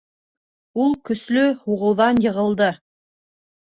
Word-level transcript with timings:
Ул 0.85 0.95
көслө 1.11 1.45
һуғыуҙан 1.69 2.27
йығылды 2.29 2.75